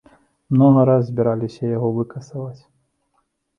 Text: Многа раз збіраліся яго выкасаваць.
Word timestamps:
Многа 0.55 0.85
раз 0.91 1.01
збіраліся 1.09 1.63
яго 1.75 1.93
выкасаваць. 2.01 2.61